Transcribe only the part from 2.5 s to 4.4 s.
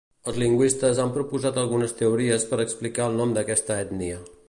per explicar el nom d'aquesta ètnia.